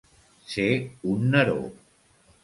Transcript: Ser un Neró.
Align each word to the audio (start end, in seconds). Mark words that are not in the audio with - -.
Ser 0.53 0.69
un 1.11 1.27
Neró. 1.35 1.59